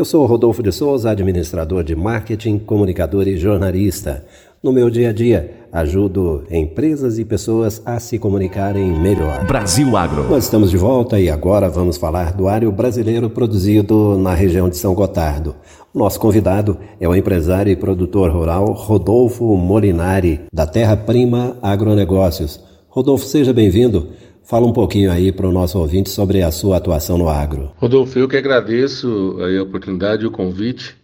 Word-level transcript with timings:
Eu 0.00 0.04
sou 0.06 0.24
Rodolfo 0.24 0.62
de 0.62 0.72
Souza, 0.72 1.10
administrador 1.10 1.84
de 1.84 1.94
marketing, 1.94 2.58
comunicador 2.58 3.28
e 3.28 3.36
jornalista. 3.36 4.24
No 4.62 4.72
meu 4.72 4.88
dia 4.88 5.10
a 5.10 5.12
dia, 5.12 5.66
ajudo 5.70 6.42
empresas 6.50 7.18
e 7.18 7.24
pessoas 7.26 7.82
a 7.84 8.00
se 8.00 8.18
comunicarem 8.18 8.98
melhor. 8.98 9.44
Brasil 9.46 9.94
Agro. 9.98 10.26
Nós 10.30 10.44
estamos 10.44 10.70
de 10.70 10.78
volta 10.78 11.20
e 11.20 11.28
agora 11.28 11.68
vamos 11.68 11.98
falar 11.98 12.32
do 12.32 12.48
alho 12.48 12.72
brasileiro 12.72 13.28
produzido 13.28 14.16
na 14.16 14.32
região 14.32 14.70
de 14.70 14.78
São 14.78 14.94
Gotardo. 14.94 15.54
Nosso 15.94 16.18
convidado 16.18 16.78
é 16.98 17.06
o 17.06 17.14
empresário 17.14 17.70
e 17.70 17.76
produtor 17.76 18.30
rural 18.30 18.72
Rodolfo 18.72 19.54
Molinari, 19.54 20.40
da 20.50 20.66
Terra 20.66 20.96
Prima 20.96 21.58
Agronegócios. 21.60 22.58
Rodolfo, 22.88 23.26
seja 23.26 23.52
bem-vindo. 23.52 24.08
Fala 24.50 24.66
um 24.66 24.72
pouquinho 24.72 25.12
aí 25.12 25.30
para 25.30 25.46
o 25.46 25.52
nosso 25.52 25.78
ouvinte 25.78 26.10
sobre 26.10 26.42
a 26.42 26.50
sua 26.50 26.78
atuação 26.78 27.16
no 27.16 27.28
agro. 27.28 27.70
Rodolfo, 27.76 28.18
eu 28.18 28.26
que 28.26 28.36
agradeço 28.36 29.38
a 29.38 29.62
oportunidade 29.62 30.24
e 30.24 30.26
o 30.26 30.30
convite 30.32 30.98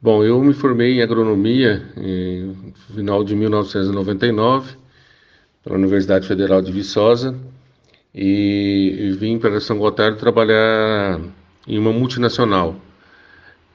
Bom, 0.00 0.24
eu 0.24 0.42
me 0.42 0.54
formei 0.54 0.94
em 0.94 1.02
agronomia 1.02 1.82
no 1.94 2.72
final 2.94 3.22
de 3.22 3.36
1999 3.36 4.74
pela 5.62 5.76
Universidade 5.76 6.26
Federal 6.26 6.62
de 6.62 6.72
Viçosa 6.72 7.36
e 8.14 9.14
vim 9.18 9.38
para 9.38 9.60
São 9.60 9.76
Gotardo 9.76 10.16
trabalhar 10.16 11.20
em 11.68 11.78
uma 11.78 11.92
multinacional. 11.92 12.74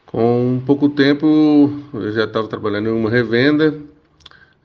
Com 0.08 0.60
pouco 0.66 0.90
tempo 0.90 1.72
eu 1.94 2.12
já 2.14 2.24
estava 2.24 2.48
trabalhando 2.48 2.90
em 2.90 2.94
uma 2.94 3.12
revenda 3.12 3.76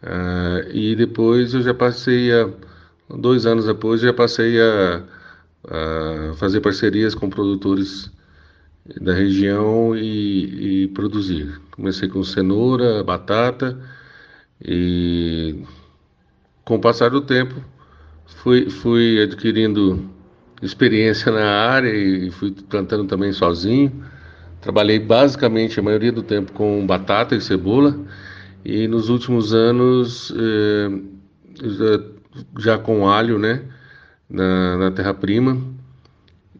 uh, 0.03 0.71
e 0.73 0.97
depois 0.97 1.53
eu 1.53 1.61
já 1.61 1.75
passei 1.75 2.33
a, 2.33 2.49
dois 3.09 3.47
anos 3.47 3.67
depois, 3.67 4.01
já 4.01 4.13
passei 4.13 4.61
a, 4.61 5.03
a 5.69 6.35
fazer 6.35 6.61
parcerias 6.61 7.15
com 7.15 7.29
produtores 7.29 8.11
da 9.01 9.13
região 9.15 9.97
e, 9.97 10.85
e, 10.85 10.89
produzir. 10.89 11.61
Comecei 11.71 12.09
com 12.09 12.23
cenoura, 12.25 13.03
batata 13.05 13.79
e 14.65 15.63
com 16.65 16.77
o 16.77 16.81
passar 16.81 17.11
do 17.11 17.21
tempo 17.21 17.55
fui, 18.27 18.69
fui 18.69 19.23
adquirindo 19.23 20.11
experiência 20.61 21.31
na 21.33 21.45
área 21.45 21.93
e 21.93 22.31
fui 22.31 22.53
plantando 22.69 23.05
também 23.07 23.33
sozinho. 23.33 24.05
Trabalhei 24.61 24.99
basicamente 24.99 25.79
a 25.79 25.83
maioria 25.83 26.13
do 26.13 26.23
tempo 26.23 26.53
com 26.53 26.87
batata 26.87 27.35
e 27.35 27.41
cebola 27.41 27.99
e 28.65 28.87
nos 28.87 29.09
últimos 29.09 29.53
anos 29.53 30.33
eh, 30.37 30.91
já, 32.59 32.79
com 32.79 33.09
alho, 33.09 33.39
né, 33.39 33.63
na, 34.29 34.77
na 34.77 34.91
terra-prima 34.91 35.59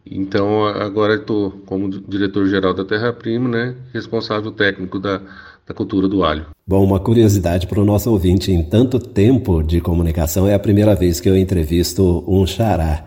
então, 0.09 0.65
agora 0.65 1.15
estou 1.15 1.51
como 1.65 1.89
diretor-geral 1.89 2.73
da 2.73 2.83
Terra 2.83 3.13
Prima, 3.13 3.47
né, 3.47 3.75
responsável 3.93 4.51
técnico 4.51 4.99
da, 4.99 5.21
da 5.65 5.73
cultura 5.73 6.07
do 6.07 6.23
alho. 6.23 6.45
Bom, 6.67 6.83
uma 6.83 6.99
curiosidade 6.99 7.67
para 7.67 7.79
o 7.79 7.85
nosso 7.85 8.11
ouvinte: 8.11 8.51
em 8.51 8.61
tanto 8.61 8.99
tempo 8.99 9.63
de 9.63 9.79
comunicação, 9.79 10.47
é 10.47 10.53
a 10.53 10.59
primeira 10.59 10.93
vez 10.93 11.19
que 11.19 11.29
eu 11.29 11.37
entrevisto 11.37 12.23
um 12.27 12.45
xará. 12.45 13.05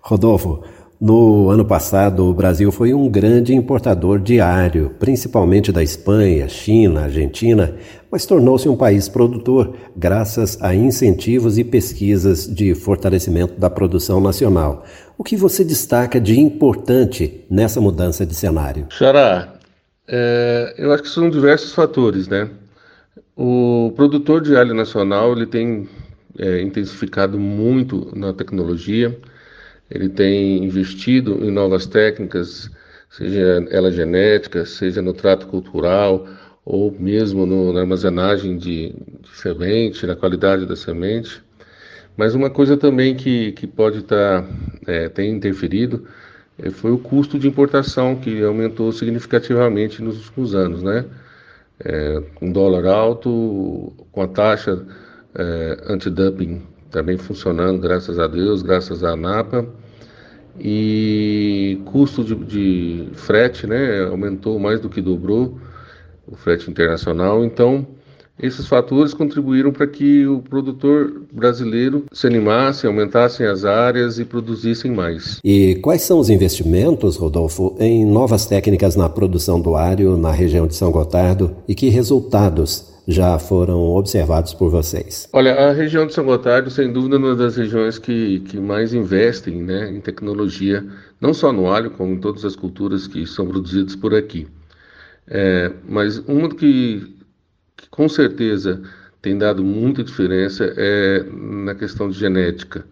Rodolfo, 0.00 0.64
no 1.00 1.48
ano 1.48 1.64
passado, 1.64 2.26
o 2.26 2.34
Brasil 2.34 2.70
foi 2.70 2.92
um 2.92 3.08
grande 3.08 3.54
importador 3.54 4.18
diário, 4.18 4.94
principalmente 4.98 5.72
da 5.72 5.82
Espanha, 5.82 6.46
China, 6.46 7.04
Argentina, 7.04 7.74
mas 8.10 8.26
tornou-se 8.26 8.68
um 8.68 8.76
país 8.76 9.08
produtor 9.08 9.74
graças 9.96 10.60
a 10.60 10.74
incentivos 10.74 11.56
e 11.56 11.64
pesquisas 11.64 12.46
de 12.46 12.74
fortalecimento 12.74 13.58
da 13.58 13.70
produção 13.70 14.20
nacional. 14.20 14.84
O 15.16 15.24
que 15.24 15.36
você 15.38 15.64
destaca 15.64 16.20
de 16.20 16.38
importante 16.38 17.46
nessa 17.48 17.80
mudança 17.80 18.26
de 18.26 18.34
cenário? 18.34 18.86
Xará, 18.90 19.54
é, 20.06 20.74
eu 20.76 20.92
acho 20.92 21.02
que 21.04 21.08
são 21.08 21.30
diversos 21.30 21.72
fatores, 21.72 22.28
né? 22.28 22.50
O 23.34 23.90
produtor 23.96 24.42
de 24.42 24.54
alho 24.54 24.74
nacional 24.74 25.32
ele 25.32 25.46
tem 25.46 25.88
é, 26.38 26.60
intensificado 26.60 27.38
muito 27.38 28.12
na 28.14 28.34
tecnologia 28.34 29.18
ele 29.90 30.08
tem 30.08 30.64
investido 30.64 31.44
em 31.44 31.50
novas 31.50 31.86
técnicas, 31.86 32.70
seja 33.10 33.66
ela 33.70 33.90
genética, 33.90 34.64
seja 34.64 35.02
no 35.02 35.12
trato 35.12 35.46
cultural, 35.48 36.28
ou 36.64 36.92
mesmo 36.92 37.44
no, 37.44 37.72
na 37.72 37.80
armazenagem 37.80 38.56
de, 38.56 38.94
de, 39.20 39.36
semente, 39.36 40.06
na 40.06 40.14
qualidade 40.14 40.66
da 40.66 40.76
semente. 40.76 41.42
Mas 42.16 42.34
uma 42.34 42.50
coisa 42.50 42.76
também 42.76 43.16
que, 43.16 43.52
que 43.52 43.66
pode 43.66 43.98
estar, 43.98 44.42
tá, 44.42 44.48
é, 44.86 45.08
ter 45.08 45.26
interferido 45.26 46.06
é, 46.58 46.70
foi 46.70 46.92
o 46.92 46.98
custo 46.98 47.38
de 47.38 47.48
importação, 47.48 48.16
que 48.16 48.42
aumentou 48.42 48.92
significativamente 48.92 50.02
nos 50.02 50.26
últimos 50.26 50.54
anos, 50.54 50.82
né? 50.82 51.04
É, 51.82 52.22
com 52.34 52.52
dólar 52.52 52.86
alto, 52.86 53.92
com 54.12 54.22
a 54.22 54.28
taxa 54.28 54.84
é, 55.34 55.78
anti-dumping 55.88 56.62
também 56.90 57.16
funcionando, 57.16 57.80
graças 57.80 58.18
a 58.18 58.26
Deus, 58.26 58.62
graças 58.62 59.04
à 59.04 59.10
ANAPA. 59.10 59.66
E 60.58 61.80
custo 61.86 62.24
de, 62.24 62.34
de 62.34 63.08
frete, 63.14 63.66
né, 63.66 64.04
aumentou 64.04 64.58
mais 64.58 64.80
do 64.80 64.90
que 64.90 65.00
dobrou 65.00 65.58
o 66.26 66.36
frete 66.36 66.70
internacional. 66.70 67.44
Então, 67.44 67.86
esses 68.42 68.66
fatores 68.66 69.12
contribuíram 69.12 69.70
para 69.70 69.86
que 69.86 70.26
o 70.26 70.40
produtor 70.40 71.22
brasileiro 71.30 72.04
se 72.12 72.26
animasse, 72.26 72.86
aumentassem 72.86 73.46
as 73.46 73.64
áreas 73.64 74.18
e 74.18 74.24
produzissem 74.24 74.90
mais. 74.90 75.38
E 75.44 75.76
quais 75.82 76.02
são 76.02 76.18
os 76.18 76.30
investimentos, 76.30 77.16
Rodolfo, 77.16 77.76
em 77.78 78.04
novas 78.04 78.46
técnicas 78.46 78.96
na 78.96 79.08
produção 79.08 79.60
do 79.60 79.76
alho 79.76 80.16
na 80.16 80.32
região 80.32 80.66
de 80.66 80.74
São 80.74 80.90
Gotardo 80.90 81.54
e 81.68 81.74
que 81.74 81.90
resultados 81.90 82.90
já 83.10 83.38
foram 83.38 83.80
observados 83.80 84.54
por 84.54 84.70
vocês? 84.70 85.28
Olha, 85.32 85.54
a 85.54 85.72
região 85.72 86.06
de 86.06 86.14
São 86.14 86.24
Gotardo, 86.24 86.70
sem 86.70 86.92
dúvida, 86.92 87.16
é 87.16 87.18
uma 87.18 87.34
das 87.34 87.56
regiões 87.56 87.98
que, 87.98 88.40
que 88.40 88.58
mais 88.58 88.94
investem 88.94 89.62
né, 89.62 89.90
em 89.90 90.00
tecnologia, 90.00 90.86
não 91.20 91.34
só 91.34 91.52
no 91.52 91.68
alho, 91.68 91.90
como 91.90 92.14
em 92.14 92.20
todas 92.20 92.44
as 92.44 92.54
culturas 92.54 93.06
que 93.06 93.26
são 93.26 93.46
produzidas 93.46 93.96
por 93.96 94.14
aqui. 94.14 94.46
É, 95.26 95.72
mas 95.88 96.18
uma 96.18 96.48
que, 96.48 97.16
que 97.76 97.88
com 97.90 98.08
certeza 98.08 98.80
tem 99.20 99.36
dado 99.36 99.62
muita 99.62 100.02
diferença 100.02 100.72
é 100.76 101.22
na 101.32 101.74
questão 101.74 102.08
de 102.08 102.18
genética. 102.18 102.84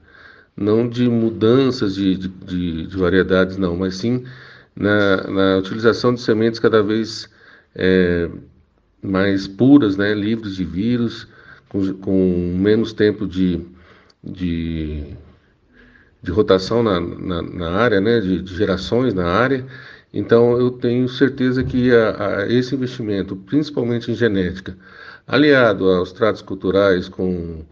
Não 0.56 0.88
de 0.88 1.08
mudanças 1.08 1.94
de, 1.94 2.16
de, 2.16 2.28
de, 2.28 2.86
de 2.86 2.96
variedades, 2.96 3.56
não, 3.56 3.76
mas 3.76 3.96
sim 3.96 4.24
na, 4.74 5.28
na 5.28 5.58
utilização 5.58 6.12
de 6.14 6.20
sementes 6.20 6.60
cada 6.60 6.82
vez 6.82 7.28
é, 7.74 8.28
mais 9.03 9.47
puras, 9.47 9.97
né, 9.97 10.14
livres 10.14 10.56
de 10.56 10.64
vírus, 10.64 11.26
com, 11.69 11.92
com 11.94 12.56
menos 12.59 12.92
tempo 12.92 13.26
de, 13.26 13.60
de, 14.22 15.04
de 16.22 16.31
rotação 16.31 16.82
na, 16.82 17.00
na, 17.00 17.42
na 17.42 17.70
área, 17.70 18.00
né, 18.00 18.20
de, 18.20 18.42
de, 18.42 18.54
gerações 18.56 19.14
na 19.14 19.26
área. 19.26 19.64
Então, 20.12 20.58
eu 20.58 20.70
tenho 20.70 21.08
certeza 21.08 21.62
que 21.62 21.92
a, 21.94 22.38
a 22.38 22.53
esse 22.53 22.75
investimento, 22.75 23.37
principalmente 23.37 24.10
em 24.10 24.14
genética, 24.14 24.76
aliado 25.26 25.88
aos 25.91 26.12
tratos 26.12 26.42
culturais 26.42 27.08
com, 27.08 27.64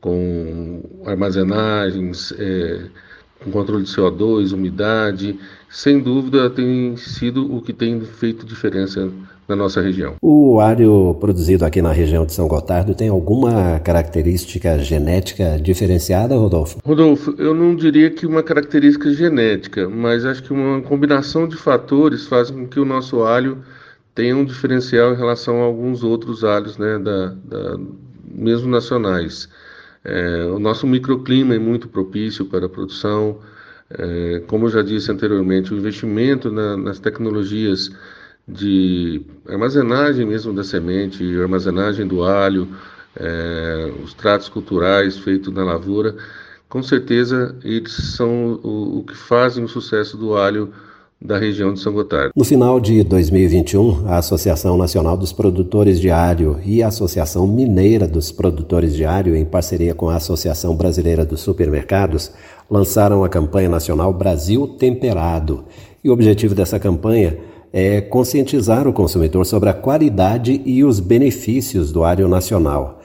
com 0.00 1.02
armazenagens, 1.04 2.32
é, 2.38 2.86
com 3.42 3.50
controle 3.50 3.84
de 3.84 3.90
CO2, 3.90 4.52
umidade, 4.52 5.38
sem 5.68 6.00
dúvida 6.00 6.50
tem 6.50 6.96
sido 6.96 7.54
o 7.54 7.62
que 7.62 7.72
tem 7.72 8.00
feito 8.00 8.46
diferença 8.46 9.10
na 9.50 9.56
nossa 9.56 9.80
região. 9.80 10.14
O 10.22 10.60
alho 10.60 11.16
produzido 11.18 11.64
aqui 11.64 11.82
na 11.82 11.90
região 11.90 12.24
de 12.24 12.32
São 12.32 12.46
Gotardo 12.46 12.94
tem 12.94 13.08
alguma 13.08 13.80
característica 13.80 14.78
genética 14.78 15.58
diferenciada, 15.60 16.36
Rodolfo? 16.36 16.78
Rodolfo, 16.84 17.34
eu 17.36 17.52
não 17.52 17.74
diria 17.74 18.10
que 18.10 18.26
uma 18.26 18.42
característica 18.42 19.12
genética, 19.12 19.88
mas 19.88 20.24
acho 20.24 20.42
que 20.44 20.52
uma 20.52 20.80
combinação 20.82 21.48
de 21.48 21.56
fatores 21.56 22.26
faz 22.26 22.50
com 22.50 22.66
que 22.66 22.78
o 22.78 22.84
nosso 22.84 23.24
alho 23.24 23.58
tenha 24.14 24.36
um 24.36 24.44
diferencial 24.44 25.12
em 25.12 25.16
relação 25.16 25.60
a 25.60 25.64
alguns 25.64 26.04
outros 26.04 26.44
alhos, 26.44 26.78
né, 26.78 26.98
da, 26.98 27.34
da 27.44 27.76
mesmo 28.32 28.70
nacionais. 28.70 29.48
É, 30.04 30.44
o 30.46 30.58
nosso 30.58 30.86
microclima 30.86 31.54
é 31.54 31.58
muito 31.58 31.88
propício 31.88 32.46
para 32.46 32.66
a 32.66 32.68
produção. 32.68 33.40
É, 33.90 34.42
como 34.46 34.66
eu 34.66 34.70
já 34.70 34.82
disse 34.82 35.10
anteriormente, 35.10 35.74
o 35.74 35.76
investimento 35.76 36.50
na, 36.50 36.76
nas 36.76 36.98
tecnologias 36.98 37.90
de 38.46 39.22
armazenagem 39.48 40.26
mesmo 40.26 40.52
da 40.52 40.64
semente, 40.64 41.24
armazenagem 41.40 42.06
do 42.06 42.24
alho, 42.24 42.68
é, 43.16 43.92
os 44.02 44.14
tratos 44.14 44.48
culturais 44.48 45.18
feitos 45.18 45.52
na 45.52 45.64
lavoura, 45.64 46.16
com 46.68 46.82
certeza 46.82 47.56
eles 47.64 47.92
são 47.92 48.60
o, 48.62 48.98
o 48.98 49.04
que 49.04 49.16
fazem 49.16 49.64
o 49.64 49.68
sucesso 49.68 50.16
do 50.16 50.36
alho 50.36 50.72
da 51.22 51.38
região 51.38 51.74
de 51.74 51.80
São 51.80 51.92
Gotardo. 51.92 52.32
No 52.34 52.44
final 52.44 52.80
de 52.80 53.02
2021, 53.04 54.06
a 54.06 54.16
Associação 54.16 54.76
Nacional 54.78 55.18
dos 55.18 55.32
Produtores 55.32 56.00
de 56.00 56.10
Alho 56.10 56.58
e 56.64 56.82
a 56.82 56.88
Associação 56.88 57.46
Mineira 57.46 58.08
dos 58.08 58.32
Produtores 58.32 58.94
de 58.94 59.04
Alho, 59.04 59.36
em 59.36 59.44
parceria 59.44 59.94
com 59.94 60.08
a 60.08 60.16
Associação 60.16 60.74
Brasileira 60.74 61.24
dos 61.24 61.40
Supermercados, 61.40 62.32
lançaram 62.70 63.22
a 63.22 63.28
campanha 63.28 63.68
nacional 63.68 64.12
Brasil 64.14 64.66
Temperado. 64.66 65.64
E 66.02 66.08
o 66.08 66.12
objetivo 66.12 66.54
dessa 66.54 66.78
campanha 66.78 67.38
é 67.70 68.00
conscientizar 68.00 68.88
o 68.88 68.92
consumidor 68.92 69.44
sobre 69.44 69.68
a 69.68 69.74
qualidade 69.74 70.62
e 70.64 70.82
os 70.82 71.00
benefícios 71.00 71.92
do 71.92 72.02
alho 72.02 72.28
nacional. 72.28 73.02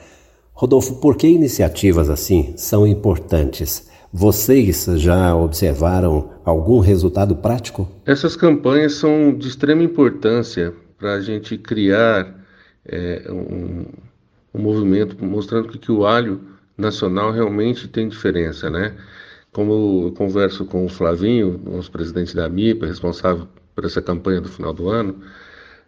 Rodolfo, 0.54 0.94
por 0.94 1.16
que 1.16 1.28
iniciativas 1.28 2.08
assim 2.08 2.54
são 2.56 2.86
importantes? 2.86 3.88
Vocês 4.18 4.86
já 4.96 5.36
observaram 5.36 6.30
algum 6.42 6.78
resultado 6.78 7.36
prático? 7.36 7.86
Essas 8.06 8.34
campanhas 8.34 8.94
são 8.94 9.36
de 9.36 9.46
extrema 9.46 9.82
importância 9.82 10.72
para 10.96 11.16
a 11.16 11.20
gente 11.20 11.58
criar 11.58 12.34
é, 12.86 13.26
um, 13.28 13.84
um, 14.54 14.62
movimento 14.62 15.22
mostrando 15.22 15.68
que, 15.68 15.76
que 15.76 15.92
o 15.92 16.06
alho 16.06 16.40
nacional 16.78 17.30
realmente 17.30 17.88
tem 17.88 18.08
diferença, 18.08 18.70
né? 18.70 18.94
Como 19.52 20.06
eu 20.06 20.12
converso 20.12 20.64
com 20.64 20.86
o 20.86 20.88
Flavinho, 20.88 21.60
nosso 21.62 21.92
presidente 21.92 22.34
da 22.34 22.48
MIPA, 22.48 22.86
responsável 22.86 23.46
por 23.74 23.84
essa 23.84 24.00
campanha 24.00 24.40
do 24.40 24.48
final 24.48 24.72
do 24.72 24.88
ano, 24.88 25.14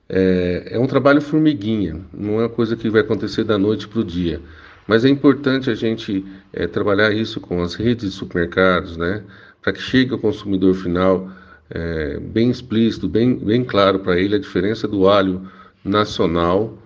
é, 0.07 0.69
é 0.73 0.79
um 0.79 0.87
trabalho 0.87 1.23
formiguinha, 1.23 1.99
não 2.13 2.35
é 2.35 2.43
uma 2.43 2.49
coisa 2.51 2.77
que 2.77 2.91
vai 2.91 3.01
acontecer 3.01 3.45
da 3.45 3.57
noite 3.57 3.89
para 3.89 4.01
o 4.01 4.05
dia. 4.05 4.39
Mas 4.89 5.05
é 5.05 5.09
importante 5.11 5.69
a 5.69 5.75
gente 5.75 6.25
é, 6.51 6.67
trabalhar 6.67 7.13
isso 7.13 7.41
com 7.41 7.63
as 7.63 7.75
redes 7.75 8.11
de 8.11 8.17
supermercados, 8.17 8.97
né? 8.97 9.23
Para 9.61 9.75
que 9.75 9.83
chegue 9.83 10.15
ao 10.15 10.19
consumidor 10.19 10.75
final 10.75 11.31
é, 11.69 12.19
bem 12.19 12.49
explícito, 12.49 13.07
bem, 13.07 13.37
bem 13.37 13.63
claro 13.63 13.99
para 13.99 14.19
ele 14.19 14.35
a 14.35 14.39
diferença 14.39 14.89
do 14.89 15.07
alho 15.07 15.47
nacional 15.85 16.79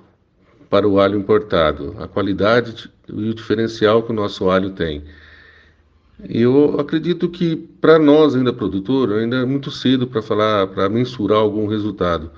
para 0.69 0.89
o 0.89 0.99
alho 0.99 1.17
importado, 1.17 1.95
a 1.99 2.09
qualidade 2.09 2.91
e 3.09 3.31
o 3.31 3.35
diferencial 3.35 4.03
que 4.03 4.11
o 4.11 4.15
nosso 4.15 4.51
alho 4.51 4.71
tem. 4.71 5.05
Eu 6.29 6.81
acredito 6.81 7.29
que 7.29 7.55
para 7.55 7.99
nós 7.99 8.35
ainda 8.35 8.53
produtor 8.53 9.13
ainda 9.13 9.37
é 9.37 9.45
muito 9.45 9.71
cedo 9.71 10.09
para 10.09 10.23
falar, 10.23 10.67
para 10.69 10.89
mensurar 10.89 11.39
algum 11.39 11.67
resultado. 11.67 12.31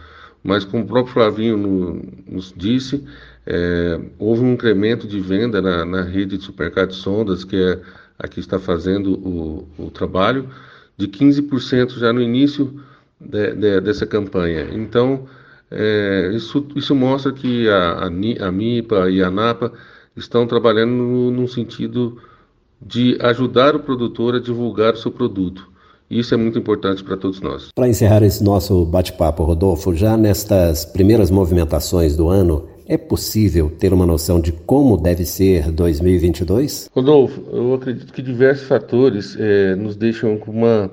Mas 0.45 0.63
como 0.65 0.85
o 0.85 0.87
próprio 0.87 1.15
Flavinho 1.15 1.57
no, 1.57 2.03
nos 2.29 2.53
disse, 2.55 3.03
é, 3.47 3.99
houve 4.19 4.43
um 4.43 4.53
incremento 4.53 5.09
de 5.09 5.19
venda 5.19 5.63
na, 5.63 5.85
na 5.87 6.03
rede 6.03 6.37
de 6.37 6.45
supermercados 6.45 6.97
Sondas, 6.99 7.45
que 7.45 7.57
é 7.57 7.81
a 8.19 8.29
que 8.29 8.41
está 8.41 8.59
fazendo 8.59 9.15
o, 9.15 9.67
o 9.79 9.91
trabalho, 9.91 10.49
de 10.97 11.09
15% 11.09 11.99
já 11.99 12.13
no 12.13 12.21
início 12.21 12.79
de, 13.19 13.55
de, 13.55 13.81
dessa 13.81 14.07
campanha. 14.07 14.69
Então, 14.73 15.27
é, 15.71 16.31
isso, 16.35 16.67
isso 16.77 16.95
mostra 16.95 17.33
que 17.33 17.69
a, 17.69 18.07
a, 18.07 18.11
MIPA 18.11 19.11
e 19.11 19.23
a 19.23 19.29
ANAPA 19.29 19.73
estão 20.15 20.47
trabalhando 20.47 20.93
no, 20.93 21.31
num 21.31 21.49
sentido 21.49 22.21
de 22.81 23.17
ajudar 23.21 23.75
o 23.75 23.81
produtor 23.81 24.35
a 24.35 24.41
divulgar 24.41 24.93
o 24.93 24.99
seu 24.99 25.11
produto. 25.11 25.74
Isso 26.11 26.35
é 26.35 26.37
muito 26.37 26.59
importante 26.59 27.03
para 27.03 27.17
todos 27.17 27.41
nós. 27.41 27.69
Para 27.75 27.89
encerrar 27.89 28.23
esse 28.23 28.45
nosso 28.45 28.85
bate-papo, 28.85 29.43
Rodolfo, 29.43 29.95
já 29.95 30.17
nestas 30.17 30.85
primeiras 30.85 31.31
movimentações 31.31 32.17
do 32.17 32.29
ano, 32.29 32.69
é 32.87 32.99
possível 32.99 33.71
ter 33.71 33.93
uma 33.93 34.07
noção 34.07 34.41
de 34.41 34.53
como 34.53 34.97
deve 34.97 35.25
ser 35.25 35.71
2022? 35.71 36.91
Rodolfo, 36.95 37.43
eu 37.51 37.75
acredito 37.75 38.13
que 38.13 38.21
diversos 38.21 38.69
fatores 38.69 39.37
é, 39.39 39.75
nos 39.75 39.97
deixam 39.97 40.37
com 40.37 40.51
uma, 40.51 40.91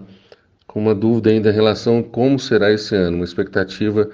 com 0.65 0.79
uma 0.79 0.95
dúvida 0.95 1.29
ainda 1.29 1.49
em 1.49 1.53
relação 1.53 1.99
a 1.99 2.03
como 2.03 2.39
será 2.39 2.71
esse 2.71 2.95
ano, 2.95 3.17
uma 3.17 3.25
expectativa 3.25 4.09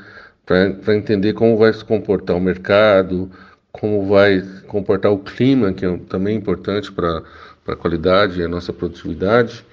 para 0.46 0.96
entender 0.96 1.34
como 1.34 1.58
vai 1.58 1.72
se 1.74 1.84
comportar 1.84 2.36
o 2.36 2.42
mercado, 2.42 3.30
como 3.72 4.08
vai 4.08 4.42
comportar 4.66 5.12
o 5.12 5.20
clima, 5.20 5.74
que 5.74 5.86
é 5.86 5.98
também 6.10 6.38
importante 6.38 6.92
para 6.92 7.22
a 7.68 7.76
qualidade 7.76 8.40
e 8.40 8.44
a 8.44 8.48
nossa 8.48 8.72
produtividade, 8.74 9.64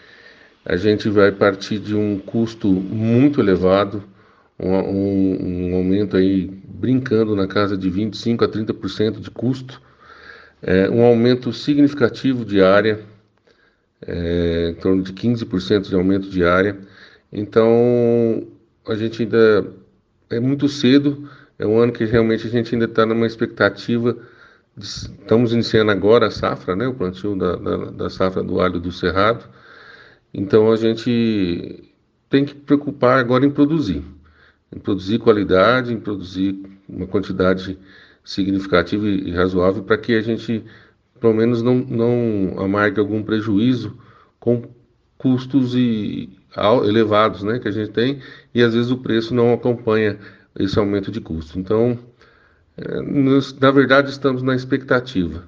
a 0.65 0.77
gente 0.77 1.09
vai 1.09 1.31
partir 1.33 1.79
de 1.79 1.95
um 1.95 2.19
custo 2.19 2.69
muito 2.69 3.41
elevado, 3.41 4.03
um, 4.59 4.71
um, 4.73 5.71
um 5.73 5.77
aumento 5.77 6.17
aí 6.17 6.47
brincando 6.47 7.35
na 7.37 7.47
casa 7.47 7.77
de 7.77 7.91
25 7.91 8.45
a 8.45 8.49
30% 8.49 9.21
de 9.21 9.31
custo, 9.31 9.81
é, 10.63 10.89
um 10.89 11.03
aumento 11.03 11.53
significativo 11.53 12.45
de 12.45 12.63
área, 12.63 13.01
é, 14.07 14.71
em 14.71 14.75
torno 14.75 15.03
de 15.03 15.13
15% 15.13 15.89
de 15.89 15.95
aumento 15.95 16.29
de 16.29 16.45
área. 16.45 16.79
Então, 17.33 18.47
a 18.87 18.95
gente 18.95 19.23
ainda 19.23 19.67
é 20.31 20.41
muito 20.41 20.69
cedo 20.69 21.29
é 21.59 21.67
um 21.67 21.79
ano 21.79 21.93
que 21.93 22.05
realmente 22.05 22.47
a 22.47 22.51
gente 22.51 22.75
ainda 22.75 22.87
está 22.87 23.07
numa 23.07 23.27
expectativa. 23.27 24.17
De, 24.77 24.85
estamos 24.85 25.53
iniciando 25.53 25.91
agora 25.91 26.27
a 26.27 26.31
safra, 26.31 26.75
né, 26.75 26.87
o 26.87 26.95
plantio 26.95 27.37
da, 27.37 27.57
da, 27.57 27.77
da 27.91 28.11
safra 28.11 28.43
do 28.43 28.61
alho 28.61 28.81
do 28.81 28.91
cerrado. 28.91 29.45
Então 30.35 30.73
a 30.73 30.77
gente 30.77 31.85
tem 32.29 32.45
que 32.45 32.55
preocupar 32.57 33.21
agora 33.21 33.47
em 33.47 33.51
produzir, 33.51 34.03
em 34.75 34.81
produzir 34.81 35.21
qualidade, 35.21 35.93
em 35.93 36.01
produzir 36.01 36.61
uma 36.89 37.07
quantidade 37.07 37.79
significativa 38.25 39.07
e 39.07 39.31
razoável 39.31 39.85
para 39.85 39.97
que 39.97 40.15
a 40.15 40.21
gente, 40.21 40.65
pelo 41.21 41.35
menos, 41.35 41.63
não, 41.63 41.77
não 41.77 42.59
amargue 42.59 42.99
algum 42.99 43.23
prejuízo 43.23 43.97
com 44.41 44.65
custos 45.17 45.75
e, 45.77 46.29
elevados 46.85 47.43
né, 47.45 47.61
que 47.61 47.69
a 47.69 47.71
gente 47.71 47.91
tem 47.91 48.19
e 48.53 48.63
às 48.63 48.75
vezes 48.75 48.91
o 48.91 48.99
preço 48.99 49.35
não 49.35 49.53
acompanha 49.53 50.19
esse 50.59 50.79
aumento 50.79 51.13
de 51.13 51.21
custo. 51.21 51.59
Então, 51.59 51.97
é, 52.77 53.01
nós, 53.03 53.57
na 53.59 53.71
verdade, 53.71 54.11
estamos 54.11 54.43
na 54.43 54.55
expectativa. 54.57 55.45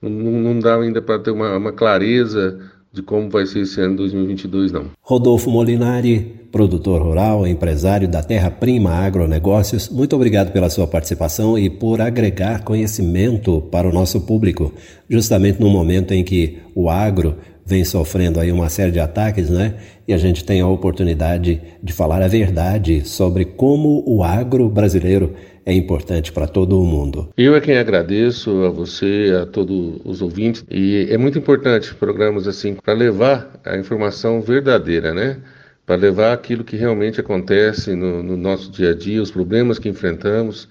Não, 0.00 0.10
não 0.10 0.58
dá 0.58 0.76
ainda 0.76 1.02
para 1.02 1.18
ter 1.18 1.30
uma, 1.30 1.56
uma 1.56 1.72
clareza 1.72 2.71
de 2.92 3.02
como 3.02 3.30
vai 3.30 3.46
ser 3.46 3.60
esse 3.60 3.80
ano 3.80 3.96
2022, 3.96 4.70
não. 4.70 4.86
Rodolfo 5.00 5.50
Molinari, 5.50 6.42
produtor 6.52 7.00
rural, 7.00 7.46
empresário 7.46 8.06
da 8.06 8.22
Terra 8.22 8.50
Prima 8.50 8.90
Agronegócios, 8.90 9.88
muito 9.88 10.14
obrigado 10.14 10.52
pela 10.52 10.68
sua 10.68 10.86
participação 10.86 11.58
e 11.58 11.70
por 11.70 12.02
agregar 12.02 12.62
conhecimento 12.62 13.62
para 13.70 13.88
o 13.88 13.92
nosso 13.92 14.20
público, 14.20 14.74
justamente 15.08 15.58
no 15.58 15.70
momento 15.70 16.12
em 16.12 16.22
que 16.22 16.58
o 16.74 16.90
agro 16.90 17.36
vem 17.64 17.84
sofrendo 17.84 18.40
aí 18.40 18.50
uma 18.50 18.68
série 18.68 18.90
de 18.90 19.00
ataques, 19.00 19.48
né? 19.48 19.74
E 20.06 20.12
a 20.12 20.18
gente 20.18 20.44
tem 20.44 20.60
a 20.60 20.66
oportunidade 20.66 21.60
de 21.82 21.92
falar 21.92 22.22
a 22.22 22.28
verdade 22.28 23.06
sobre 23.06 23.44
como 23.44 24.02
o 24.06 24.22
agro 24.22 24.68
brasileiro 24.68 25.34
é 25.64 25.72
importante 25.72 26.32
para 26.32 26.46
todo 26.46 26.80
o 26.80 26.84
mundo. 26.84 27.28
Eu 27.36 27.54
é 27.54 27.60
quem 27.60 27.76
agradeço 27.78 28.64
a 28.64 28.70
você, 28.70 29.32
a 29.40 29.46
todos 29.46 30.00
os 30.04 30.20
ouvintes, 30.20 30.64
e 30.70 31.06
é 31.08 31.16
muito 31.16 31.38
importante 31.38 31.94
programas 31.94 32.48
assim 32.48 32.74
para 32.74 32.92
levar 32.92 33.60
a 33.64 33.76
informação 33.76 34.40
verdadeira, 34.40 35.14
né? 35.14 35.38
Para 35.86 35.96
levar 35.96 36.32
aquilo 36.32 36.64
que 36.64 36.76
realmente 36.76 37.20
acontece 37.20 37.94
no, 37.94 38.22
no 38.22 38.36
nosso 38.36 38.70
dia 38.70 38.90
a 38.90 38.94
dia, 38.94 39.22
os 39.22 39.30
problemas 39.30 39.78
que 39.78 39.88
enfrentamos 39.88 40.68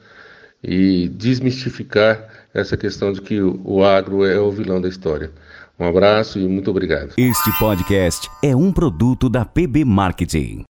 e 0.63 1.09
desmistificar 1.09 2.27
essa 2.53 2.77
questão 2.77 3.11
de 3.13 3.21
que 3.21 3.41
o, 3.41 3.59
o 3.63 3.83
agro 3.83 4.25
é 4.25 4.39
o 4.39 4.51
vilão 4.51 4.81
da 4.81 4.89
história. 4.89 5.31
Um 5.79 5.85
abraço 5.85 6.39
e 6.39 6.47
muito 6.47 6.69
obrigado. 6.69 7.13
Este 7.17 7.59
podcast 7.59 8.29
é 8.43 8.55
um 8.55 8.71
produto 8.71 9.29
da 9.29 9.45
PB 9.45 9.83
Marketing. 9.85 10.65